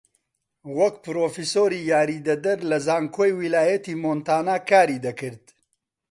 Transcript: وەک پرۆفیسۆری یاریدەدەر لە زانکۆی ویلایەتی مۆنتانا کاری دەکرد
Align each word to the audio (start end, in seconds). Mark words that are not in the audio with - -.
وەک 0.77 0.95
پرۆفیسۆری 1.03 1.85
یاریدەدەر 1.91 2.59
لە 2.69 2.77
زانکۆی 2.85 3.31
ویلایەتی 3.39 3.99
مۆنتانا 4.03 4.57
کاری 4.69 5.03
دەکرد 5.05 5.43